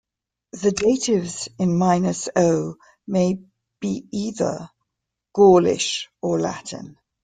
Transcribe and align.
The 0.53 0.71
datives 0.71 1.47
in 1.59 1.77
"-o" 2.35 2.75
may 3.05 3.37
be 3.79 4.07
either 4.11 4.71
Gaulish 5.35 6.09
or 6.23 6.39
Latin. 6.39 6.97